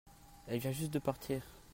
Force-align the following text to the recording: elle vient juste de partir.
elle 0.47 0.57
vient 0.57 0.71
juste 0.71 0.91
de 0.93 0.97
partir. 0.97 1.43